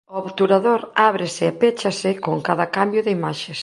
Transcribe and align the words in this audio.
O 0.13 0.15
obturador 0.23 0.81
ábrese 1.09 1.43
e 1.49 1.57
péchase 1.63 2.09
con 2.25 2.35
cada 2.47 2.65
cambio 2.77 3.01
de 3.05 3.11
imaxes. 3.19 3.59